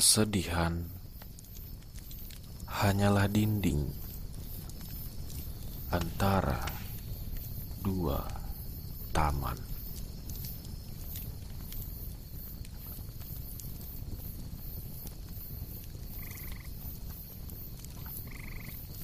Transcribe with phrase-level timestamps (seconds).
[0.00, 0.80] Kesedihan
[2.64, 3.84] hanyalah dinding
[5.92, 6.64] antara
[7.84, 8.24] dua
[9.12, 9.60] taman.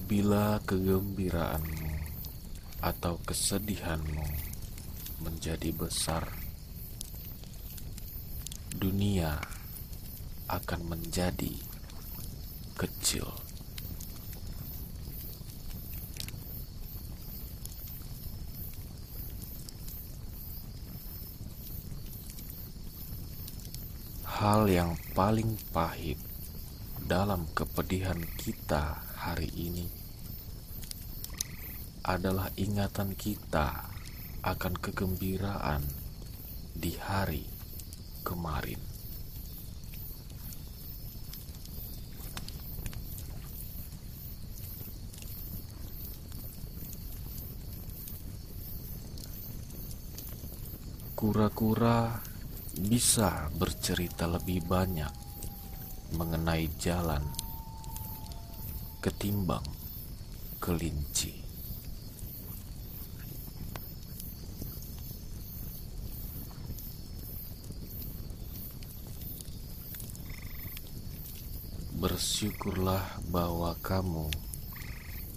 [0.09, 1.93] Bila kegembiraanmu
[2.81, 4.25] atau kesedihanmu
[5.21, 6.25] menjadi besar,
[8.73, 9.37] dunia
[10.47, 11.55] akan menjadi
[12.79, 13.27] kecil.
[24.37, 26.21] Hal yang paling pahit
[27.03, 29.89] dalam kepedihan kita hari ini
[32.07, 33.91] adalah ingatan kita
[34.47, 35.83] akan kegembiraan
[36.79, 37.43] di hari
[38.23, 38.86] kemarin.
[51.27, 52.23] Kura-kura
[52.87, 55.11] bisa bercerita lebih banyak
[56.15, 57.19] mengenai jalan
[59.03, 59.67] ketimbang
[60.63, 61.35] kelinci.
[71.99, 73.03] Bersyukurlah
[73.35, 74.31] bahwa kamu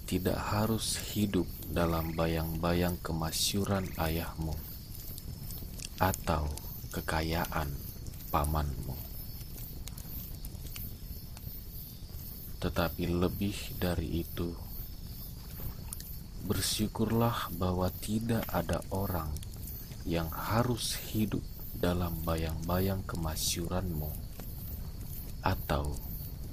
[0.06, 4.69] tidak harus hidup dalam bayang-bayang kemasyuran ayahmu
[6.00, 6.48] atau
[6.96, 7.68] kekayaan
[8.32, 8.96] pamanmu.
[12.60, 14.56] Tetapi lebih dari itu,
[16.48, 19.28] bersyukurlah bahwa tidak ada orang
[20.08, 21.44] yang harus hidup
[21.76, 24.08] dalam bayang-bayang kemasyuranmu
[25.44, 25.96] atau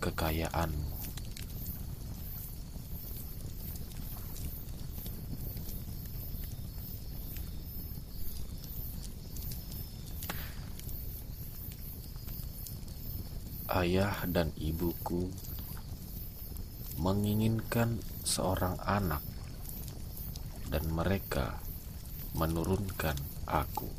[0.03, 0.97] kekayaanmu.
[13.67, 15.28] Ayah dan ibuku
[16.97, 19.22] menginginkan seorang anak,
[20.72, 21.61] dan mereka
[22.33, 23.13] menurunkan
[23.45, 23.91] aku,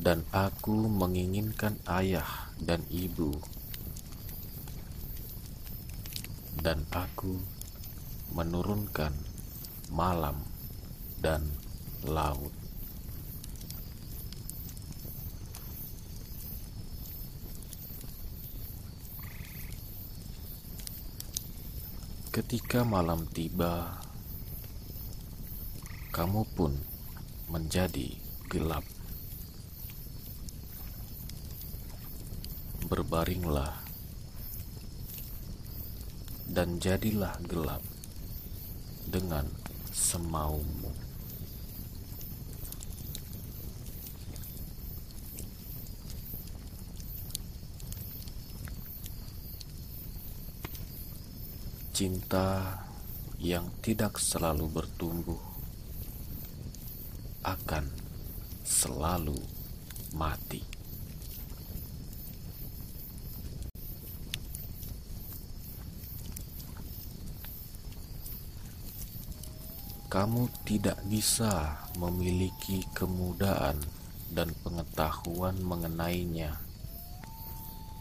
[0.00, 3.38] dan aku menginginkan ayah dan ibu,
[6.58, 7.38] dan aku
[8.34, 9.14] menurunkan
[9.94, 10.42] malam
[11.22, 11.44] dan
[12.02, 12.61] laut.
[22.32, 23.92] Ketika malam tiba,
[26.16, 26.72] kamu pun
[27.52, 28.08] menjadi
[28.48, 28.80] gelap.
[32.88, 33.76] Berbaringlah
[36.48, 37.84] dan jadilah gelap
[39.04, 39.44] dengan
[39.92, 41.01] semaumu.
[51.92, 52.80] Cinta
[53.36, 55.36] yang tidak selalu bertumbuh
[57.44, 57.84] akan
[58.64, 59.36] selalu
[60.16, 60.64] mati.
[70.08, 73.76] Kamu tidak bisa memiliki kemudahan
[74.32, 76.56] dan pengetahuan mengenainya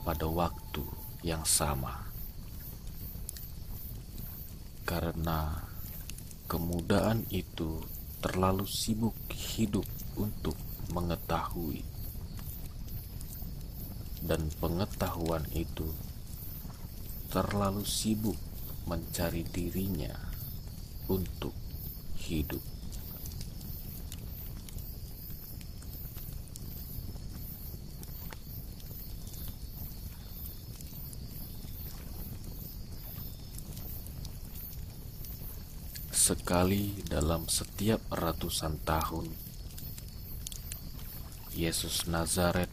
[0.08, 0.84] pada waktu
[1.28, 2.11] yang sama
[4.92, 5.56] karena
[6.52, 7.80] kemudahan itu
[8.20, 9.88] terlalu sibuk hidup
[10.20, 10.60] untuk
[10.92, 11.80] mengetahui,
[14.28, 15.88] dan pengetahuan itu
[17.32, 18.36] terlalu sibuk
[18.84, 20.12] mencari dirinya
[21.08, 21.56] untuk
[22.28, 22.71] hidup.
[36.22, 39.26] Sekali dalam setiap ratusan tahun,
[41.58, 42.70] Yesus Nazaret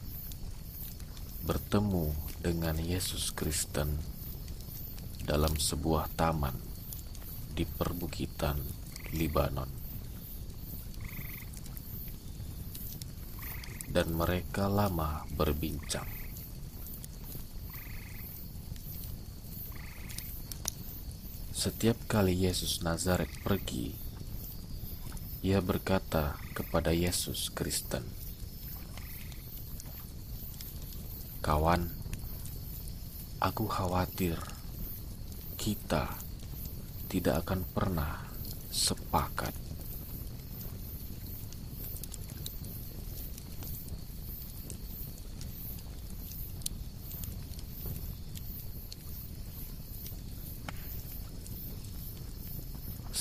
[1.48, 2.12] bertemu
[2.44, 4.04] dengan Yesus Kristen
[5.24, 6.52] dalam sebuah taman
[7.56, 8.60] di perbukitan
[9.16, 9.72] Libanon.
[13.88, 16.17] Dan mereka lama berbincang.
[21.58, 23.90] Setiap kali Yesus Nazaret pergi,
[25.42, 28.06] ia berkata kepada Yesus Kristen,
[31.42, 31.90] Kawan,
[33.42, 34.38] aku khawatir
[35.58, 36.14] kita
[37.10, 38.30] tidak akan pernah
[38.70, 39.67] sepakat.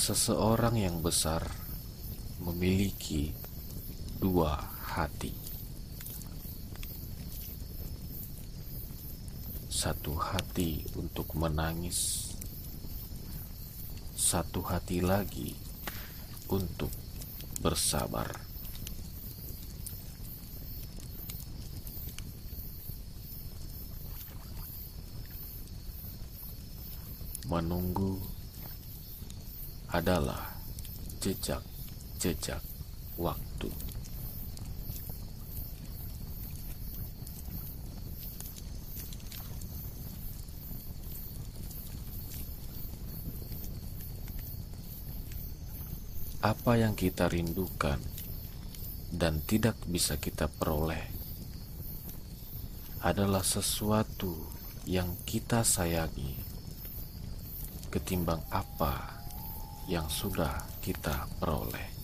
[0.07, 1.43] Seseorang yang besar
[2.39, 3.35] memiliki
[4.23, 4.55] dua
[4.95, 5.35] hati.
[9.67, 12.31] Satu hati untuk menangis,
[14.15, 15.59] satu hati lagi
[16.55, 16.95] untuk
[17.59, 18.31] bersabar.
[27.51, 28.36] Menunggu
[29.97, 30.53] adalah
[31.17, 32.61] jejak-jejak
[33.17, 33.69] waktu.
[46.45, 47.97] Apa yang kita rindukan
[49.09, 51.09] dan tidak bisa kita peroleh
[53.01, 54.37] adalah sesuatu
[54.85, 56.37] yang kita sayangi
[57.89, 59.16] ketimbang apa
[59.87, 61.95] yang sudah kita peroleh.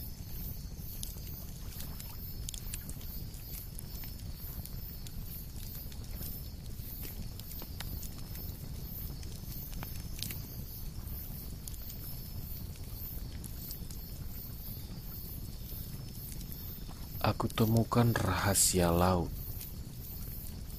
[17.24, 19.31] Aku temukan rahasia laut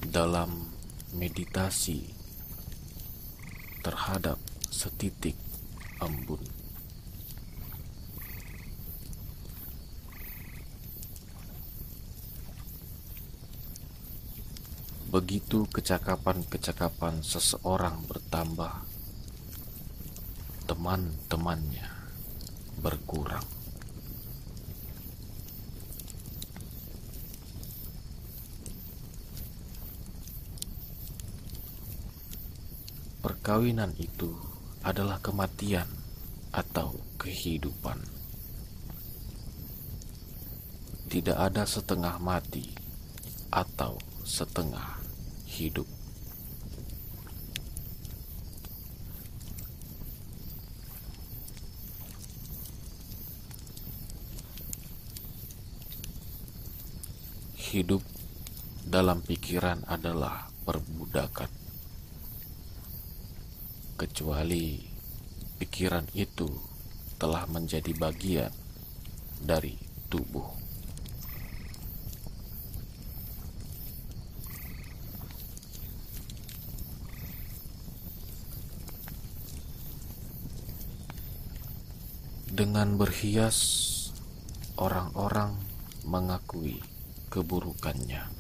[0.04, 0.68] dalam
[1.16, 2.04] meditasi
[3.80, 4.36] terhadap
[4.68, 5.36] setitik
[6.00, 6.63] embun.
[15.14, 18.82] Begitu kecakapan-kecakapan seseorang bertambah,
[20.66, 21.86] teman-temannya
[22.82, 23.46] berkurang.
[33.22, 34.34] Perkawinan itu
[34.82, 35.86] adalah kematian
[36.50, 38.02] atau kehidupan.
[41.06, 42.66] Tidak ada setengah mati
[43.54, 43.94] atau
[44.26, 45.03] setengah
[45.54, 45.86] hidup.
[57.74, 58.02] Hidup
[58.86, 61.50] dalam pikiran adalah perbudakan
[63.94, 64.78] kecuali
[65.58, 66.50] pikiran itu
[67.18, 68.50] telah menjadi bagian
[69.42, 69.78] dari
[70.10, 70.63] tubuh.
[82.54, 83.58] Dengan berhias,
[84.78, 85.58] orang-orang
[86.06, 86.78] mengakui
[87.26, 88.30] keburukannya.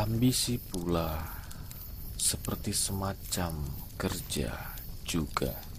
[0.00, 1.28] Ambisi pula
[2.16, 3.68] seperti semacam
[4.00, 4.48] kerja
[5.04, 5.73] juga.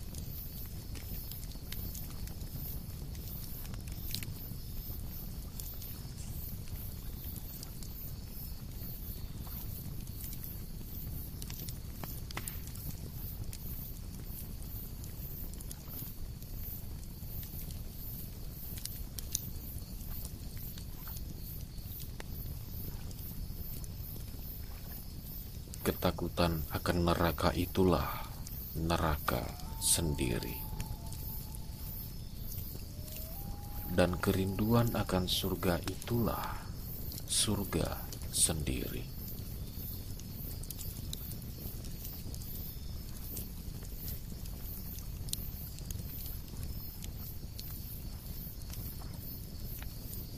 [26.15, 28.07] Ketakutan akan neraka itulah
[28.79, 29.43] neraka
[29.84, 30.55] sendiri.
[33.91, 36.55] Dan kerinduan akan surga itulah
[37.27, 38.00] surga
[38.31, 39.03] sendiri.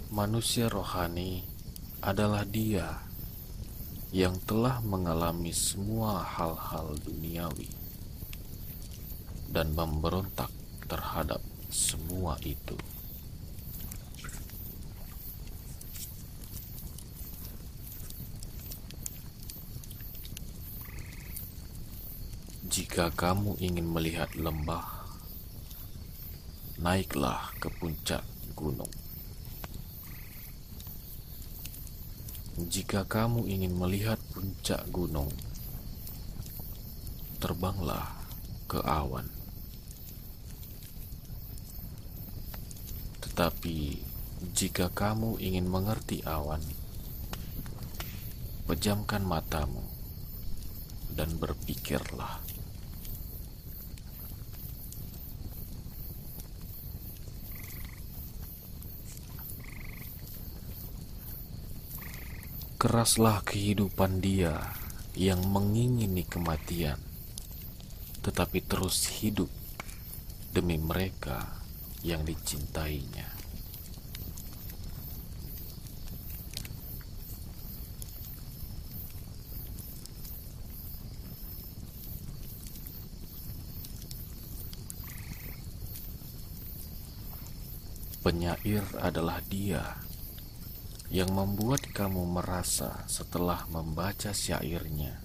[0.09, 1.45] Manusia rohani
[2.01, 3.06] adalah dia
[4.17, 7.69] yang telah mengalami semua hal-hal duniawi
[9.53, 10.49] dan memberontak
[10.89, 11.37] terhadap
[11.69, 12.73] semua itu.
[22.73, 25.05] Jika kamu ingin melihat lembah,
[26.81, 28.25] naiklah ke puncak
[28.57, 29.06] gunung.
[32.57, 35.29] Jika kamu ingin melihat puncak gunung,
[37.37, 38.17] terbanglah
[38.65, 39.29] ke awan.
[43.21, 44.01] Tetapi
[44.57, 46.65] jika kamu ingin mengerti awan,
[48.65, 49.85] pejamkan matamu
[51.13, 52.41] dan berpikirlah.
[62.77, 64.53] Keraslah kehidupan dia
[65.17, 67.01] yang mengingini kematian,
[68.21, 69.49] tetapi terus hidup
[70.53, 71.57] demi mereka
[72.05, 73.25] yang dicintainya.
[88.21, 89.97] Penyair adalah dia
[91.07, 95.23] yang membuat kamu merasa setelah membaca syairnya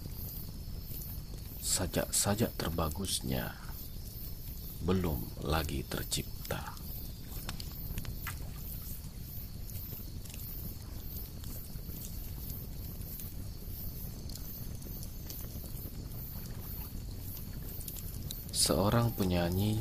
[1.63, 3.55] sajak-sajak terbagusnya
[4.83, 6.75] belum lagi tercipta.
[18.51, 19.79] Seorang penyanyi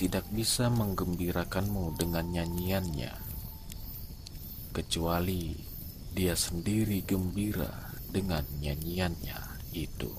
[0.00, 3.31] tidak bisa menggembirakanmu dengan nyanyiannya
[4.72, 5.52] kecuali
[6.16, 9.40] dia sendiri gembira dengan nyanyiannya
[9.76, 10.12] itu.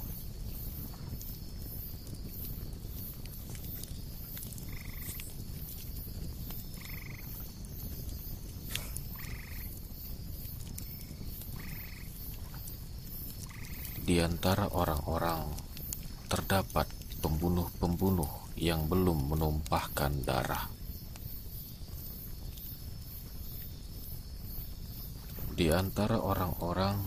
[14.04, 15.48] Di antara orang-orang
[16.28, 16.86] terdapat
[17.24, 20.83] pembunuh-pembunuh yang belum menumpahkan darah.
[25.54, 26.98] Di antara orang-orang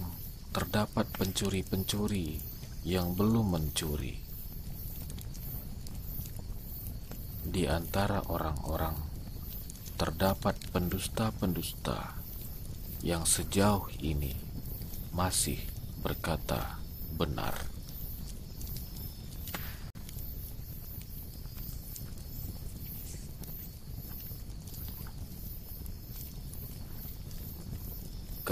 [0.55, 2.39] terdapat pencuri-pencuri
[2.87, 4.23] yang belum mencuri.
[7.43, 8.95] Di antara orang-orang
[9.99, 12.15] terdapat pendusta-pendusta
[13.03, 14.31] yang sejauh ini
[15.11, 15.59] masih
[16.07, 16.79] berkata
[17.19, 17.76] benar.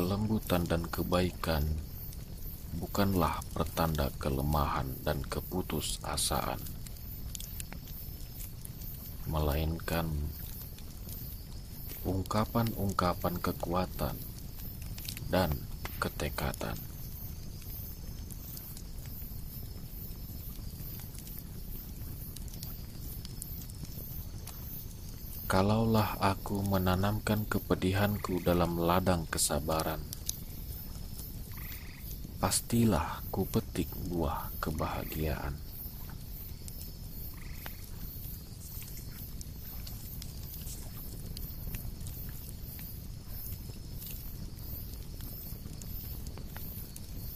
[0.05, 1.65] Kelembutan dan kebaikan
[2.77, 6.61] bukanlah pertanda kelemahan dan keputusasaan,
[9.25, 10.13] melainkan
[12.05, 14.21] ungkapan-ungkapan kekuatan
[15.33, 15.57] dan
[15.97, 16.77] ketekatan.
[25.55, 30.03] Kalaulah aku menanamkan kepedihanku dalam ladang kesabaran,
[32.43, 35.55] pastilah ku petik buah kebahagiaan.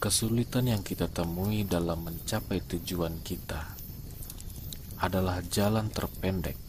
[0.03, 3.63] Kesulitan yang kita temui dalam mencapai tujuan kita
[4.99, 6.59] adalah jalan terpendek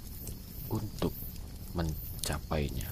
[0.70, 1.09] untuk
[2.30, 2.86] mencapainya.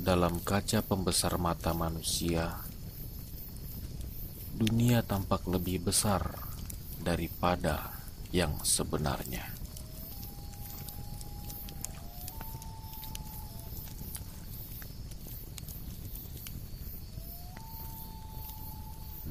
[0.00, 2.60] Dalam kaca pembesar mata manusia,
[4.56, 6.36] dunia tampak lebih besar
[7.00, 7.96] daripada
[8.32, 9.59] yang sebenarnya.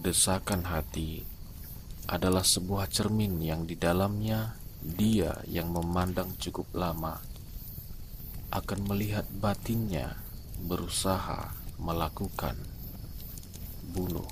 [0.10, 1.22] Desakan hati
[2.10, 7.22] adalah sebuah cermin yang di dalamnya dia yang memandang cukup lama
[8.50, 10.18] akan melihat batinnya
[10.66, 12.58] berusaha melakukan
[13.94, 14.26] bunuh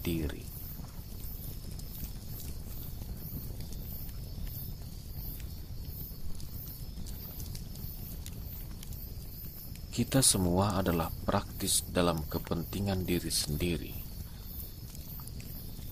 [0.00, 0.48] diri.
[9.92, 13.99] Kita semua adalah praktis dalam kepentingan diri sendiri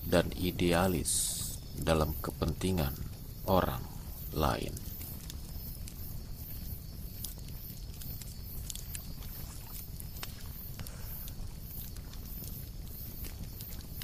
[0.09, 1.37] dan idealis
[1.77, 2.97] dalam kepentingan
[3.45, 3.85] orang
[4.33, 4.73] lain.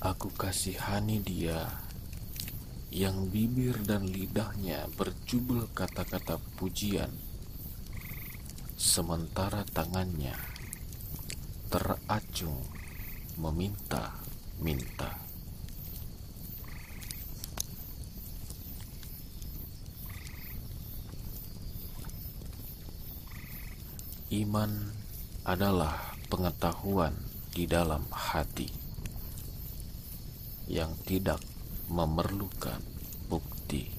[0.06, 1.66] Aku kasihani dia
[2.94, 7.10] yang bibir dan lidahnya berjubel kata-kata pujian,
[8.78, 10.38] sementara tangannya
[11.74, 12.62] teracung
[13.42, 15.25] meminta-minta.
[24.36, 24.92] Iman
[25.48, 27.16] adalah pengetahuan
[27.56, 28.86] di dalam hati.
[30.66, 31.42] yang tidak
[31.94, 32.82] memerlukan
[33.30, 33.94] bukti.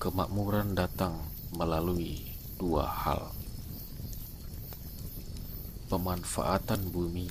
[0.00, 2.24] Kemakmuran datang melalui
[2.56, 3.39] dua hal:
[5.90, 7.26] pemanfaatan bumi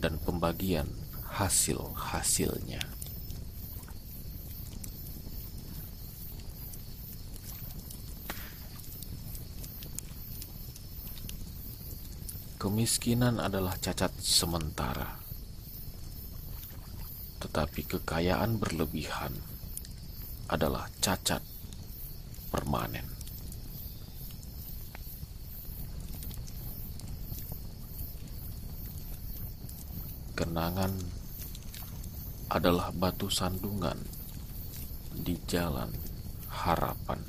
[0.00, 0.88] dan pembagian
[1.36, 2.80] hasil-hasilnya.
[12.56, 15.20] Kemiskinan adalah cacat sementara,
[17.44, 19.36] tetapi kekayaan berlebihan
[20.48, 21.44] adalah cacat
[22.48, 23.13] permanen.
[30.34, 30.90] Kenangan
[32.50, 33.94] adalah batu sandungan
[35.14, 35.94] di jalan
[36.50, 37.22] harapan.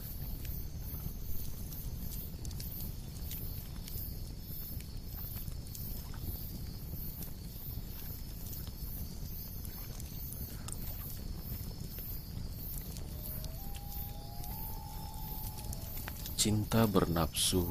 [16.33, 17.69] Cinta bernafsu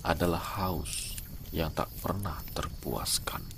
[0.00, 1.20] adalah haus
[1.52, 3.51] yang tak pernah terpuaskan.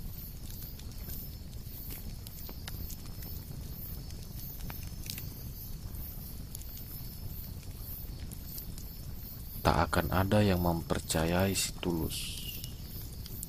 [9.65, 12.17] Tak akan ada yang mempercayai si tulus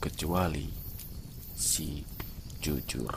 [0.00, 0.64] kecuali
[1.52, 2.00] si
[2.56, 3.12] jujur.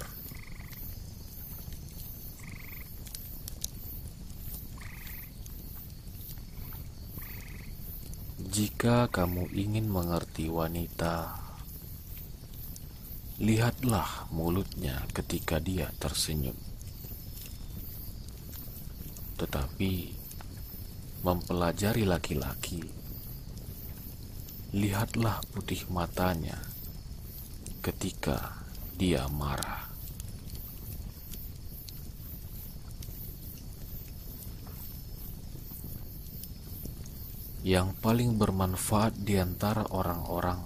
[8.52, 11.40] Jika kamu ingin mengerti wanita,
[13.40, 16.60] lihatlah mulutnya ketika dia tersenyum.
[19.40, 20.19] Tetapi
[21.20, 22.80] mempelajari laki-laki,
[24.72, 26.56] lihatlah putih matanya
[27.84, 28.56] ketika
[28.96, 29.92] dia marah.
[37.60, 40.64] Yang paling bermanfaat di antara orang-orang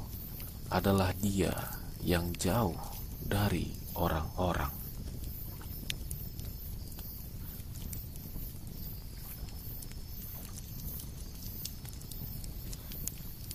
[0.69, 1.53] adalah dia
[2.05, 2.77] yang jauh
[3.25, 4.82] dari orang-orang.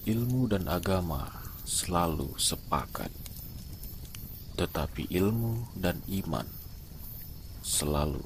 [0.08, 1.28] Ilmu dan agama
[1.68, 3.12] selalu sepakat,
[4.56, 6.48] tetapi ilmu dan iman
[7.60, 8.24] selalu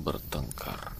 [0.00, 0.96] bertengkar.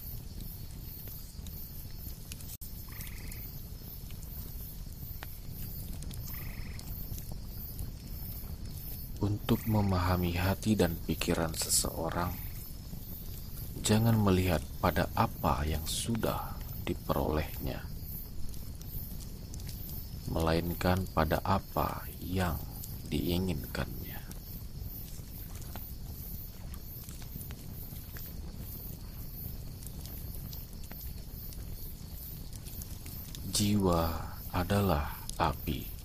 [9.24, 12.36] Untuk memahami hati dan pikiran seseorang,
[13.80, 16.52] jangan melihat pada apa yang sudah
[16.84, 17.88] diperolehnya,
[20.28, 22.60] melainkan pada apa yang
[23.08, 24.20] diinginkannya.
[33.48, 34.06] Jiwa
[34.54, 35.98] adalah api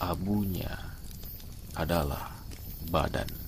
[0.00, 0.96] abunya
[1.76, 2.32] adalah
[2.88, 3.39] badan.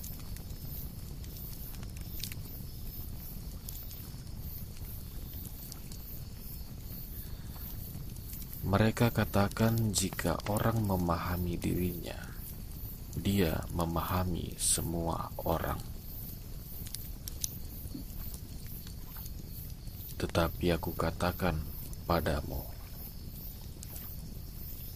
[8.73, 12.17] Mereka katakan jika orang memahami dirinya,
[13.13, 15.77] dia memahami semua orang.
[20.17, 21.61] Tetapi aku katakan
[22.09, 22.65] padamu,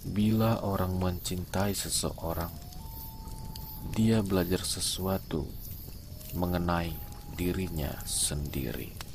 [0.09, 2.49] Bila orang mencintai seseorang,
[3.93, 5.45] dia belajar sesuatu
[6.33, 6.97] mengenai
[7.37, 9.06] dirinya sendiri.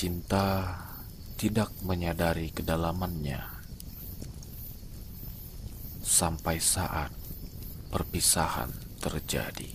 [0.00, 0.80] Cinta
[1.36, 3.36] tidak menyadari kedalamannya
[6.00, 7.12] sampai saat
[7.92, 9.68] perpisahan terjadi.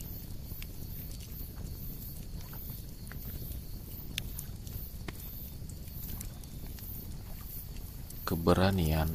[8.26, 9.14] Keberanian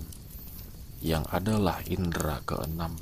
[1.03, 2.95] yang adalah indera keenam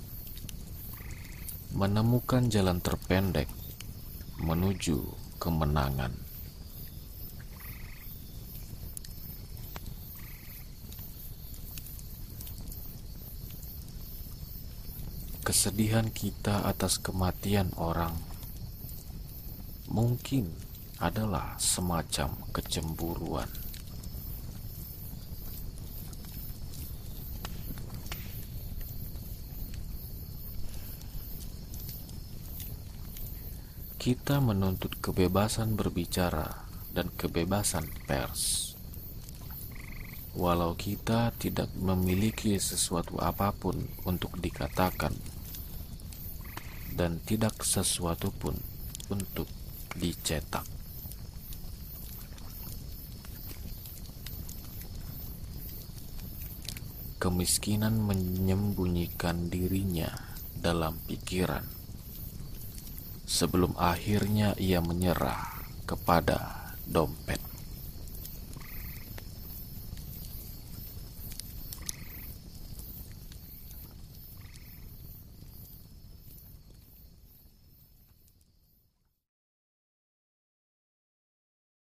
[1.76, 3.52] menemukan jalan terpendek
[4.40, 4.96] menuju
[5.36, 6.27] kemenangan.
[15.48, 18.12] Kesedihan kita atas kematian orang
[19.88, 20.52] mungkin
[21.00, 23.48] adalah semacam kecemburuan.
[33.96, 38.76] Kita menuntut kebebasan berbicara dan kebebasan pers.
[40.36, 45.37] Walau kita tidak memiliki sesuatu apa pun untuk dikatakan,
[46.98, 48.58] dan tidak sesuatu pun
[49.06, 49.46] untuk
[49.94, 50.66] dicetak.
[57.22, 60.10] Kemiskinan menyembunyikan dirinya
[60.58, 61.62] dalam pikiran
[63.26, 67.47] sebelum akhirnya ia menyerah kepada dompet.